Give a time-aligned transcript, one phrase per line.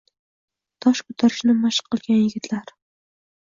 [0.85, 2.75] Tosh ko’tarishni mashq qilgan yigitlar.